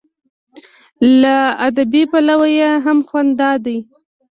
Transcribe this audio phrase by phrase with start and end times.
[1.21, 1.35] له
[1.67, 3.77] ادبي پلوه یې هم خوند دا دی.